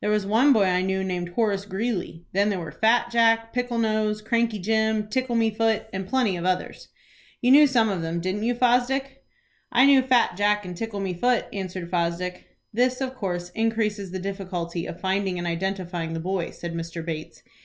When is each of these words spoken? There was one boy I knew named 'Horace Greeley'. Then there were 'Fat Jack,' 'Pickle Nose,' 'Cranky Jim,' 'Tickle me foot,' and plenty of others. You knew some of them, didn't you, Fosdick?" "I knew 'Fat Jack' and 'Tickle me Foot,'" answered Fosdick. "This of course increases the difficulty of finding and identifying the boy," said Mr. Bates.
There 0.00 0.10
was 0.10 0.26
one 0.26 0.52
boy 0.52 0.64
I 0.64 0.82
knew 0.82 1.04
named 1.04 1.28
'Horace 1.36 1.64
Greeley'. 1.64 2.24
Then 2.32 2.48
there 2.50 2.58
were 2.58 2.72
'Fat 2.72 3.12
Jack,' 3.12 3.52
'Pickle 3.52 3.78
Nose,' 3.78 4.20
'Cranky 4.20 4.58
Jim,' 4.58 5.06
'Tickle 5.08 5.36
me 5.36 5.52
foot,' 5.52 5.86
and 5.92 6.04
plenty 6.08 6.34
of 6.36 6.44
others. 6.44 6.88
You 7.40 7.52
knew 7.52 7.68
some 7.68 7.88
of 7.88 8.02
them, 8.02 8.18
didn't 8.20 8.42
you, 8.42 8.56
Fosdick?" 8.56 9.22
"I 9.70 9.86
knew 9.86 10.02
'Fat 10.02 10.36
Jack' 10.36 10.64
and 10.64 10.76
'Tickle 10.76 10.98
me 10.98 11.14
Foot,'" 11.14 11.46
answered 11.52 11.92
Fosdick. 11.92 12.56
"This 12.74 13.00
of 13.00 13.14
course 13.14 13.50
increases 13.50 14.10
the 14.10 14.18
difficulty 14.18 14.84
of 14.84 15.00
finding 15.00 15.38
and 15.38 15.46
identifying 15.46 16.12
the 16.12 16.18
boy," 16.18 16.50
said 16.50 16.74
Mr. 16.74 17.04
Bates. 17.04 17.44